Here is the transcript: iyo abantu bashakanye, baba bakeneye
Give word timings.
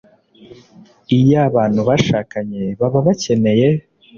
iyo 1.17 1.37
abantu 1.49 1.79
bashakanye, 1.89 2.61
baba 2.79 2.99
bakeneye 3.07 3.67